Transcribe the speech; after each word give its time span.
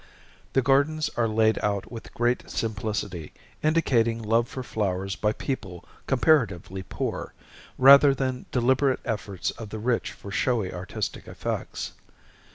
The 0.53 0.63
gardens 0.63 1.11
are 1.15 1.27
laid 1.27 1.59
out 1.59 1.91
with 1.91 2.11
great 2.15 2.49
simplicity, 2.49 3.33
indicating 3.61 4.19
love 4.19 4.47
for 4.47 4.63
flowers 4.63 5.15
by 5.15 5.31
people 5.31 5.85
comparatively 6.07 6.81
poor, 6.81 7.35
rather 7.77 8.15
than 8.15 8.47
deliberate 8.51 9.01
efforts 9.05 9.51
of 9.51 9.69
the 9.69 9.77
rich 9.77 10.11
for 10.11 10.31
showy 10.31 10.73
artistic 10.73 11.27
effects. 11.27 11.91